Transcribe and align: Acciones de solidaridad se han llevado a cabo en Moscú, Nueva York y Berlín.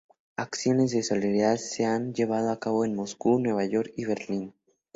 Acciones 0.35 0.89
de 0.93 1.03
solidaridad 1.03 1.57
se 1.57 1.85
han 1.85 2.15
llevado 2.15 2.49
a 2.49 2.59
cabo 2.59 2.85
en 2.85 2.95
Moscú, 2.95 3.37
Nueva 3.39 3.63
York 3.65 3.91
y 3.95 4.05
Berlín. 4.05 4.53